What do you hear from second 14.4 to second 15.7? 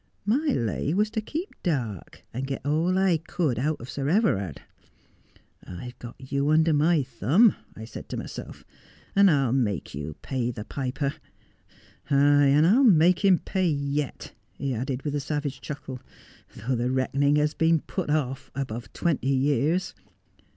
he added with a savage